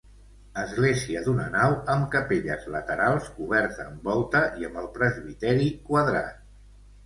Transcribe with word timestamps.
Església 0.61 1.21
d'una 1.27 1.45
nau 1.55 1.75
amb 1.97 2.07
capelles 2.15 2.65
laterals 2.77 3.29
coberta 3.37 3.87
amb 3.87 4.11
volta 4.11 4.43
i 4.63 4.69
amb 4.71 4.83
el 4.85 4.91
presbiteri 4.99 5.73
quadrat. 5.93 6.45